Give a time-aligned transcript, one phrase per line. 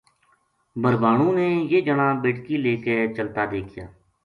[0.81, 3.85] بھربھانو نے یہ جنا بیٹکی لے کے چلتا دیکھیا